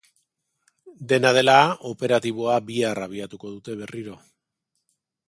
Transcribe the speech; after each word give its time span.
Dena 1.11 1.33
dela, 1.37 1.57
operatiboa 1.91 2.55
bihar 2.71 3.03
abiatuko 3.07 3.53
dute 3.59 3.77
berriro. 3.83 4.17